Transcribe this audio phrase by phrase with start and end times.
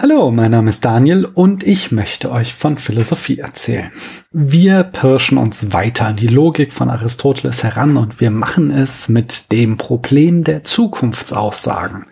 [0.00, 3.90] Hallo, mein Name ist Daniel und ich möchte euch von Philosophie erzählen.
[4.30, 9.50] Wir pirschen uns weiter an die Logik von Aristoteles heran und wir machen es mit
[9.50, 12.06] dem Problem der Zukunftsaussagen,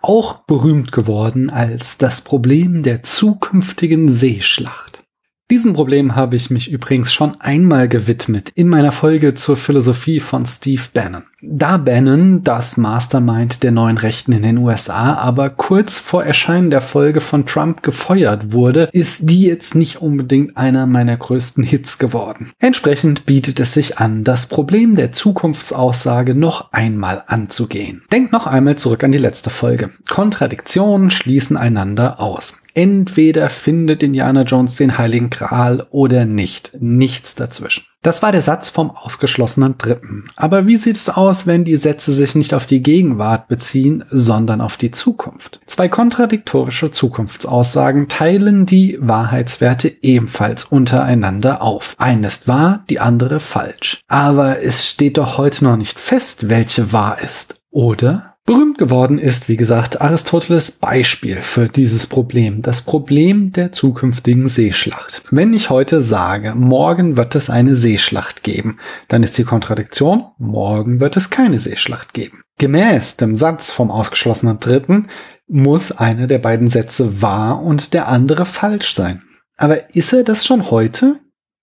[0.00, 5.02] auch berühmt geworden als das Problem der zukünftigen Seeschlacht.
[5.50, 10.46] Diesem Problem habe ich mich übrigens schon einmal gewidmet in meiner Folge zur Philosophie von
[10.46, 11.24] Steve Bannon.
[11.46, 16.80] Da Bannon, das Mastermind der neuen Rechten in den USA, aber kurz vor Erscheinen der
[16.80, 22.52] Folge von Trump gefeuert wurde, ist die jetzt nicht unbedingt einer meiner größten Hits geworden.
[22.58, 28.02] Entsprechend bietet es sich an, das Problem der Zukunftsaussage noch einmal anzugehen.
[28.10, 29.90] Denkt noch einmal zurück an die letzte Folge.
[30.08, 32.62] Kontradiktionen schließen einander aus.
[32.74, 36.72] Entweder findet Indiana Jones den Heiligen Gral oder nicht.
[36.80, 37.84] Nichts dazwischen.
[38.04, 40.24] Das war der Satz vom ausgeschlossenen Dritten.
[40.36, 44.60] Aber wie sieht es aus, wenn die Sätze sich nicht auf die Gegenwart beziehen, sondern
[44.60, 45.62] auf die Zukunft?
[45.64, 51.94] Zwei kontradiktorische Zukunftsaussagen teilen die Wahrheitswerte ebenfalls untereinander auf.
[51.96, 54.02] Eine ist wahr, die andere falsch.
[54.06, 58.33] Aber es steht doch heute noch nicht fest, welche wahr ist, oder?
[58.46, 65.22] Berühmt geworden ist, wie gesagt, Aristoteles Beispiel für dieses Problem, das Problem der zukünftigen Seeschlacht.
[65.30, 68.78] Wenn ich heute sage, morgen wird es eine Seeschlacht geben,
[69.08, 72.42] dann ist die Kontradiktion, morgen wird es keine Seeschlacht geben.
[72.58, 75.06] Gemäß dem Satz vom ausgeschlossenen Dritten
[75.48, 79.22] muss einer der beiden Sätze wahr und der andere falsch sein.
[79.56, 81.16] Aber ist er das schon heute?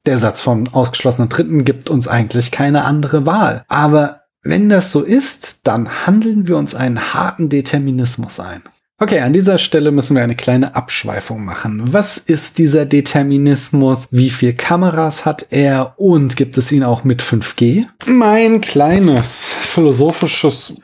[0.08, 3.66] Der Satz vom ausgeschlossenen Dritten gibt uns eigentlich keine andere Wahl.
[3.68, 8.64] Aber wenn das so ist, dann handeln wir uns einen harten Determinismus ein.
[9.02, 11.92] Okay, an dieser Stelle müssen wir eine kleine Abschweifung machen.
[11.92, 14.08] Was ist dieser Determinismus?
[14.12, 15.96] Wie viel Kameras hat er?
[15.98, 17.88] Und gibt es ihn auch mit 5G?
[18.06, 20.76] Mein kleines philosophisches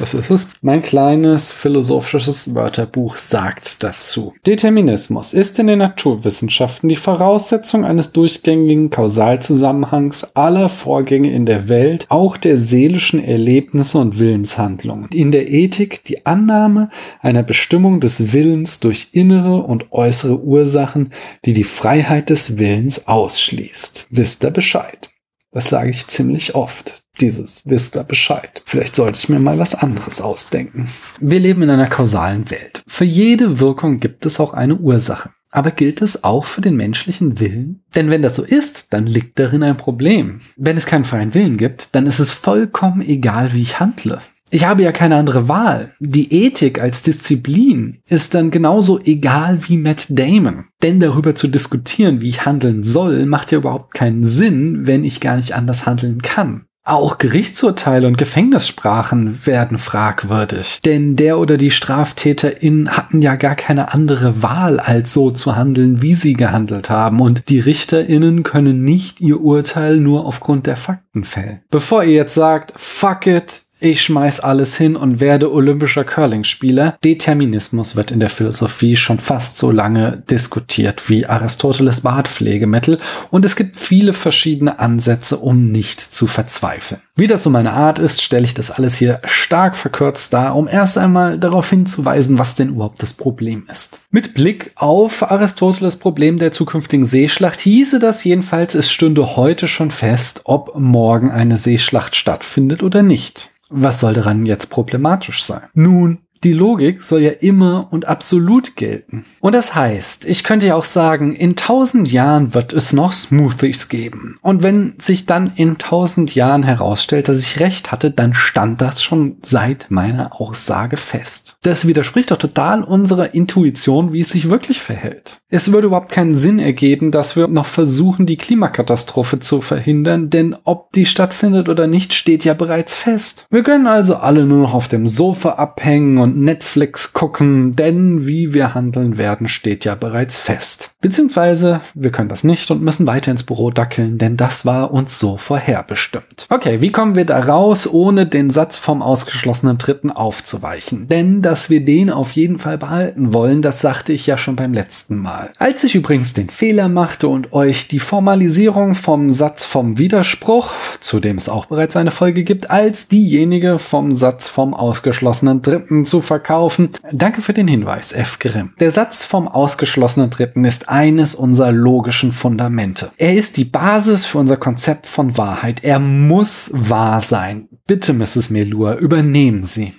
[0.00, 0.48] das ist es.
[0.62, 4.34] Mein kleines philosophisches Wörterbuch sagt dazu.
[4.46, 12.06] Determinismus ist in den Naturwissenschaften die Voraussetzung eines durchgängigen Kausalzusammenhangs aller Vorgänge in der Welt,
[12.08, 15.08] auch der seelischen Erlebnisse und Willenshandlungen.
[15.12, 16.90] In der Ethik die Annahme
[17.20, 21.12] einer Bestimmung des Willens durch innere und äußere Ursachen,
[21.44, 24.08] die die Freiheit des Willens ausschließt.
[24.10, 25.10] Wisst ihr Bescheid?
[25.52, 28.62] Das sage ich ziemlich oft dieses wisst ihr Bescheid.
[28.64, 30.88] Vielleicht sollte ich mir mal was anderes ausdenken.
[31.20, 32.82] Wir leben in einer kausalen Welt.
[32.86, 35.30] Für jede Wirkung gibt es auch eine Ursache.
[35.50, 37.82] Aber gilt es auch für den menschlichen Willen?
[37.94, 40.40] Denn wenn das so ist, dann liegt darin ein Problem.
[40.56, 44.20] Wenn es keinen freien Willen gibt, dann ist es vollkommen egal, wie ich handle.
[44.50, 45.92] Ich habe ja keine andere Wahl.
[46.00, 50.64] Die Ethik als Disziplin ist dann genauso egal wie Matt Damon.
[50.82, 55.20] Denn darüber zu diskutieren, wie ich handeln soll, macht ja überhaupt keinen Sinn, wenn ich
[55.20, 56.64] gar nicht anders handeln kann.
[56.88, 63.92] Auch Gerichtsurteile und Gefängnissprachen werden fragwürdig, denn der oder die Straftäterin hatten ja gar keine
[63.92, 69.20] andere Wahl, als so zu handeln, wie sie gehandelt haben, und die Richterinnen können nicht
[69.20, 71.60] ihr Urteil nur aufgrund der Fakten fällen.
[71.70, 76.98] Bevor ihr jetzt sagt, fuck it, ich schmeiß alles hin und werde olympischer Curling-Spieler.
[77.04, 82.98] Determinismus wird in der Philosophie schon fast so lange diskutiert wie Aristoteles Bartpflegemittel
[83.30, 87.00] und es gibt viele verschiedene Ansätze, um nicht zu verzweifeln.
[87.14, 90.68] Wie das so meine Art ist, stelle ich das alles hier stark verkürzt dar, um
[90.68, 94.00] erst einmal darauf hinzuweisen, was denn überhaupt das Problem ist.
[94.10, 99.90] Mit Blick auf Aristoteles Problem der zukünftigen Seeschlacht hieße das jedenfalls, es stünde heute schon
[99.90, 103.50] fest, ob morgen eine Seeschlacht stattfindet oder nicht.
[103.70, 105.62] Was soll daran jetzt problematisch sein?
[105.74, 109.24] Nun, die Logik soll ja immer und absolut gelten.
[109.40, 113.88] Und das heißt, ich könnte ja auch sagen, in tausend Jahren wird es noch Smoothies
[113.88, 114.36] geben.
[114.40, 119.02] Und wenn sich dann in tausend Jahren herausstellt, dass ich recht hatte, dann stand das
[119.02, 121.56] schon seit meiner Aussage fest.
[121.62, 125.40] Das widerspricht doch total unserer Intuition, wie es sich wirklich verhält.
[125.50, 130.54] Es würde überhaupt keinen Sinn ergeben, dass wir noch versuchen, die Klimakatastrophe zu verhindern, denn
[130.64, 133.46] ob die stattfindet oder nicht, steht ja bereits fest.
[133.48, 138.52] Wir können also alle nur noch auf dem Sofa abhängen und Netflix gucken, denn wie
[138.52, 140.90] wir handeln werden, steht ja bereits fest.
[141.00, 145.18] Beziehungsweise wir können das nicht und müssen weiter ins Büro dackeln, denn das war uns
[145.18, 146.46] so vorherbestimmt.
[146.50, 151.08] Okay, wie kommen wir da raus, ohne den Satz vom ausgeschlossenen Dritten aufzuweichen?
[151.08, 154.74] Denn dass wir den auf jeden Fall behalten wollen, das sagte ich ja schon beim
[154.74, 155.37] letzten Mal.
[155.58, 161.20] Als ich übrigens den Fehler machte und euch die Formalisierung vom Satz vom Widerspruch, zu
[161.20, 166.20] dem es auch bereits eine Folge gibt, als diejenige vom Satz vom ausgeschlossenen Dritten zu
[166.20, 166.90] verkaufen.
[167.12, 168.38] Danke für den Hinweis, F.
[168.38, 168.72] Grimm.
[168.80, 173.10] Der Satz vom ausgeschlossenen Dritten ist eines unserer logischen Fundamente.
[173.16, 175.84] Er ist die Basis für unser Konzept von Wahrheit.
[175.84, 177.68] Er muss wahr sein.
[177.86, 178.50] Bitte, Mrs.
[178.50, 179.92] Melur, übernehmen Sie.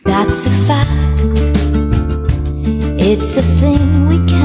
[3.01, 4.38] It's a thing we deny.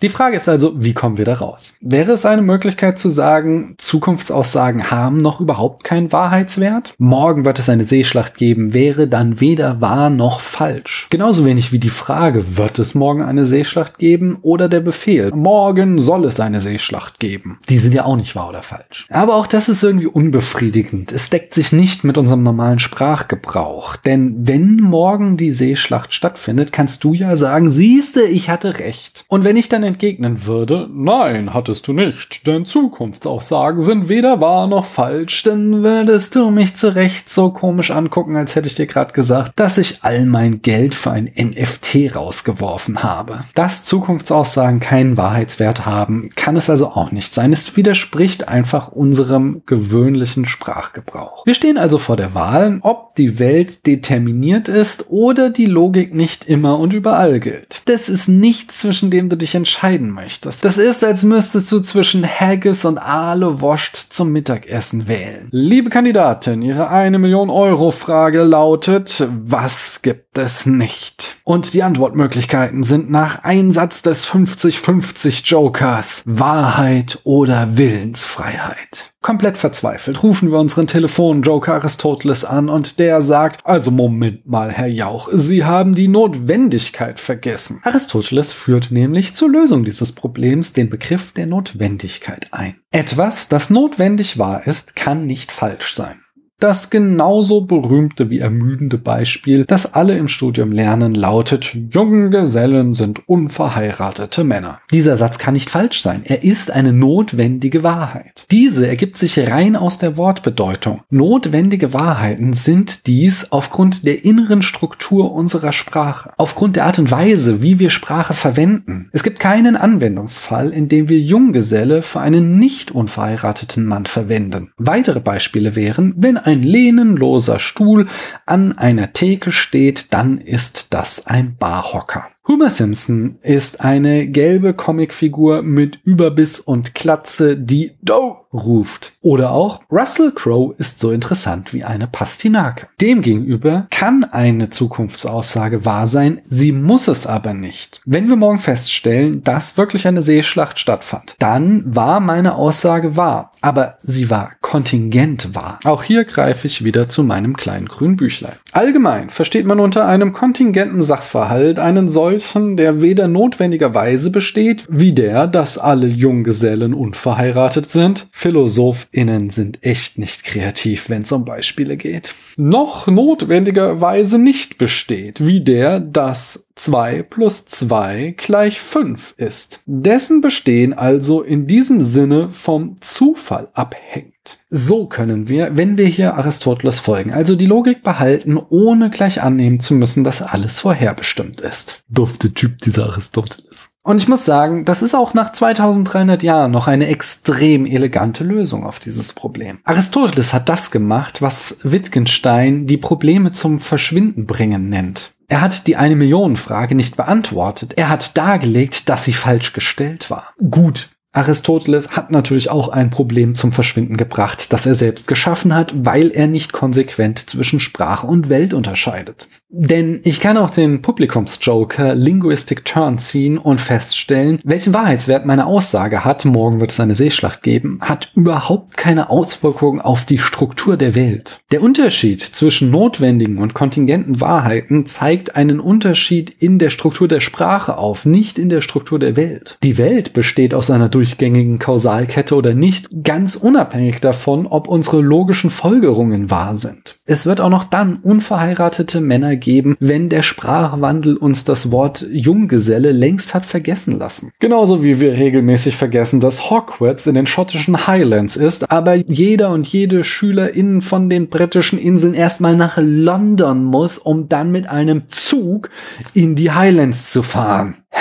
[0.00, 1.76] Die Frage ist also, wie kommen wir da raus?
[1.80, 6.94] Wäre es eine Möglichkeit zu sagen, Zukunftsaussagen haben noch überhaupt keinen Wahrheitswert?
[6.98, 11.08] Morgen wird es eine Seeschlacht geben, wäre dann weder wahr noch falsch.
[11.10, 16.00] Genauso wenig wie die Frage, wird es morgen eine Seeschlacht geben oder der Befehl, morgen
[16.00, 17.58] soll es eine Seeschlacht geben.
[17.68, 19.08] Die sind ja auch nicht wahr oder falsch.
[19.10, 21.10] Aber auch das ist irgendwie unbefriedigend.
[21.10, 23.96] Es deckt sich nicht mit unserem normalen Sprachgebrauch.
[23.96, 29.24] Denn wenn morgen die Seeschlacht stattfindet, kannst du ja sagen, siehste, ich hatte recht.
[29.26, 34.68] Und wenn ich dann entgegnen würde, nein, hattest du nicht, denn Zukunftsaussagen sind weder wahr
[34.68, 38.86] noch falsch, dann würdest du mich zu Recht so komisch angucken, als hätte ich dir
[38.86, 43.40] gerade gesagt, dass ich all mein Geld für ein NFT rausgeworfen habe.
[43.54, 47.52] Dass Zukunftsaussagen keinen Wahrheitswert haben, kann es also auch nicht sein.
[47.52, 51.46] Es widerspricht einfach unserem gewöhnlichen Sprachgebrauch.
[51.46, 56.44] Wir stehen also vor der Wahl, ob die Welt determiniert ist oder die Logik nicht
[56.44, 57.82] immer und überall gilt.
[57.86, 60.64] Das ist nichts, zwischen dem du dich entscheidest entscheiden möchtest.
[60.64, 65.46] Das ist, als müsstest du zwischen Haggis und Aale Wurst zum Mittagessen wählen.
[65.52, 71.36] Liebe Kandidatin, Ihre eine Million Euro Frage lautet, was gibt es nicht?
[71.44, 79.12] Und die Antwortmöglichkeiten sind nach Einsatz des 50-50 Jokers Wahrheit oder Willensfreiheit.
[79.28, 84.86] Komplett verzweifelt rufen wir unseren Telefonjoker Aristoteles an und der sagt, also Moment mal, Herr
[84.86, 87.78] Jauch, Sie haben die Notwendigkeit vergessen.
[87.82, 92.76] Aristoteles führt nämlich zur Lösung dieses Problems den Begriff der Notwendigkeit ein.
[92.90, 96.22] Etwas, das notwendig wahr ist, kann nicht falsch sein.
[96.60, 103.28] Das genauso berühmte wie ermüdende Beispiel, das alle im Studium lernen, lautet, junge Gesellen sind
[103.28, 104.80] unverheiratete Männer.
[104.90, 106.22] Dieser Satz kann nicht falsch sein.
[106.24, 108.44] Er ist eine notwendige Wahrheit.
[108.50, 111.02] Diese ergibt sich rein aus der Wortbedeutung.
[111.10, 117.62] Notwendige Wahrheiten sind dies aufgrund der inneren Struktur unserer Sprache, aufgrund der Art und Weise,
[117.62, 119.10] wie wir Sprache verwenden.
[119.12, 124.72] Es gibt keinen Anwendungsfall, in dem wir Junggeselle für einen nicht unverheirateten Mann verwenden.
[124.76, 128.08] Weitere Beispiele wären, wenn ein lehnenloser Stuhl
[128.46, 132.28] an einer Theke steht, dann ist das ein Barhocker.
[132.48, 139.12] Homer Simpson ist eine gelbe Comicfigur mit Überbiss und Klatze, die Doe ruft.
[139.20, 142.86] Oder auch Russell Crowe ist so interessant wie eine Pastinake.
[143.02, 148.00] Demgegenüber kann eine Zukunftsaussage wahr sein, sie muss es aber nicht.
[148.06, 153.98] Wenn wir morgen feststellen, dass wirklich eine Seeschlacht stattfand, dann war meine Aussage wahr, aber
[153.98, 155.80] sie war kontingent wahr.
[155.84, 158.54] Auch hier greife ich wieder zu meinem kleinen grünen Büchlein.
[158.72, 165.12] Allgemein versteht man unter einem kontingenten Sachverhalt einen solchen solchen, der weder notwendigerweise besteht, wie
[165.12, 168.28] der, dass alle Junggesellen unverheiratet sind.
[168.32, 172.34] PhilosophInnen sind echt nicht kreativ, wenn es um Beispiele geht.
[172.56, 179.82] Noch notwendigerweise nicht besteht, wie der, dass 2 plus 2 gleich 5 ist.
[179.86, 184.37] Dessen Bestehen also in diesem Sinne vom Zufall abhängt.
[184.70, 189.80] So können wir, wenn wir hier Aristoteles folgen, also die Logik behalten, ohne gleich annehmen
[189.80, 192.04] zu müssen, dass alles vorherbestimmt ist.
[192.08, 193.90] Dufte Typ dieser Aristoteles.
[194.02, 198.86] Und ich muss sagen, das ist auch nach 2300 Jahren noch eine extrem elegante Lösung
[198.86, 199.80] auf dieses Problem.
[199.84, 205.34] Aristoteles hat das gemacht, was Wittgenstein die Probleme zum Verschwinden bringen nennt.
[205.48, 207.94] Er hat die eine Million Frage nicht beantwortet.
[207.96, 210.54] Er hat dargelegt, dass sie falsch gestellt war.
[210.70, 215.92] Gut, Aristoteles hat natürlich auch ein Problem zum Verschwinden gebracht, das er selbst geschaffen hat,
[216.04, 219.48] weil er nicht konsequent zwischen Sprache und Welt unterscheidet.
[219.70, 226.24] Denn ich kann auch den Publikumsjoker Linguistic Turn ziehen und feststellen, welchen Wahrheitswert meine Aussage
[226.24, 231.14] hat, morgen wird es eine Seeschlacht geben, hat überhaupt keine Auswirkungen auf die Struktur der
[231.14, 231.60] Welt.
[231.70, 237.98] Der Unterschied zwischen notwendigen und kontingenten Wahrheiten zeigt einen Unterschied in der Struktur der Sprache
[237.98, 239.76] auf, nicht in der Struktur der Welt.
[239.82, 245.68] Die Welt besteht aus einer durchgängigen Kausalkette oder nicht, ganz unabhängig davon, ob unsere logischen
[245.68, 247.18] Folgerungen wahr sind.
[247.26, 253.12] Es wird auch noch dann unverheiratete Männer geben, wenn der Sprachwandel uns das Wort Junggeselle
[253.12, 254.52] längst hat vergessen lassen.
[254.58, 259.86] Genauso wie wir regelmäßig vergessen, dass Hogwarts in den schottischen Highlands ist, aber jeder und
[259.86, 265.90] jede Schülerin von den britischen Inseln erstmal nach London muss, um dann mit einem Zug
[266.34, 267.96] in die Highlands zu fahren.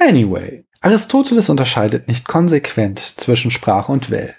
[0.00, 4.36] Anyway, Aristoteles unterscheidet nicht konsequent zwischen Sprache und Welt,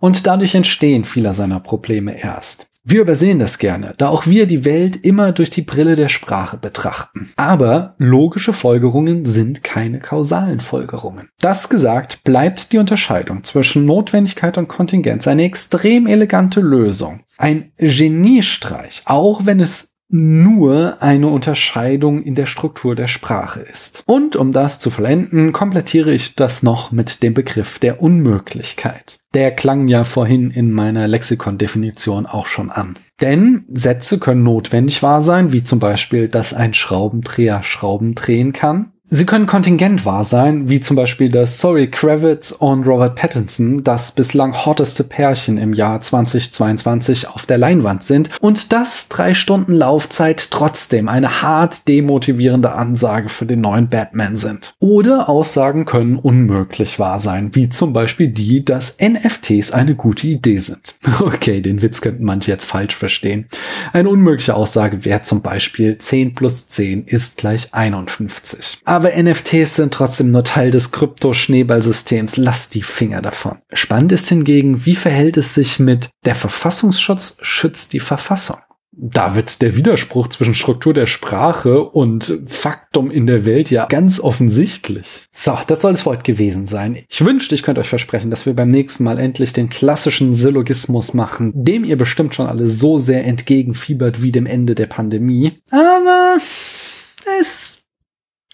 [0.00, 2.66] und dadurch entstehen viele seiner Probleme erst.
[2.88, 6.56] Wir übersehen das gerne, da auch wir die Welt immer durch die Brille der Sprache
[6.56, 7.30] betrachten.
[7.34, 11.28] Aber logische Folgerungen sind keine kausalen Folgerungen.
[11.40, 17.24] Das gesagt, bleibt die Unterscheidung zwischen Notwendigkeit und Kontingenz eine extrem elegante Lösung.
[17.38, 24.02] Ein Geniestreich, auch wenn es nur eine Unterscheidung in der Struktur der Sprache ist.
[24.06, 29.20] Und um das zu vollenden, komplettiere ich das noch mit dem Begriff der Unmöglichkeit.
[29.34, 32.96] Der klang ja vorhin in meiner Lexikon-Definition auch schon an.
[33.20, 38.92] Denn Sätze können notwendig wahr sein, wie zum Beispiel, dass ein Schraubendreher Schrauben drehen kann.
[39.08, 44.10] Sie können kontingent wahr sein, wie zum Beispiel das Sorry Kravitz und Robert Pattinson, das
[44.10, 50.50] bislang hotteste Pärchen im Jahr 2022 auf der Leinwand sind und das drei Stunden Laufzeit
[50.50, 54.74] trotzdem eine hart demotivierende Ansage für den neuen Batman sind.
[54.80, 60.58] Oder Aussagen können unmöglich wahr sein, wie zum Beispiel die, dass NFTs eine gute Idee
[60.58, 60.96] sind.
[61.18, 63.46] Okay, den Witz könnten manche jetzt falsch verstehen.
[63.92, 68.78] Eine unmögliche Aussage wäre zum Beispiel 10 plus 10 ist gleich 51.
[68.96, 72.38] Aber NFTs sind trotzdem nur Teil des Krypto-Schneeballsystems.
[72.38, 73.58] Lass die Finger davon.
[73.70, 78.56] Spannend ist hingegen, wie verhält es sich mit der Verfassungsschutz schützt die Verfassung?
[78.92, 84.18] Da wird der Widerspruch zwischen Struktur der Sprache und Faktum in der Welt ja ganz
[84.18, 85.26] offensichtlich.
[85.30, 87.04] So, das soll es heute gewesen sein.
[87.10, 91.12] Ich wünschte, ich könnte euch versprechen, dass wir beim nächsten Mal endlich den klassischen Syllogismus
[91.12, 95.58] machen, dem ihr bestimmt schon alle so sehr entgegenfiebert wie dem Ende der Pandemie.
[95.70, 96.38] Aber
[97.38, 97.75] es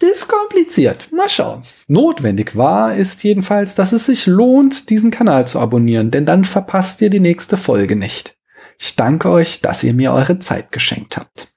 [0.06, 1.11] ist kompliziert.
[1.12, 1.62] Mal schauen.
[1.88, 7.00] Notwendig war ist jedenfalls, dass es sich lohnt, diesen Kanal zu abonnieren, denn dann verpasst
[7.02, 8.37] ihr die nächste Folge nicht.
[8.78, 11.49] Ich danke euch, dass ihr mir eure Zeit geschenkt habt.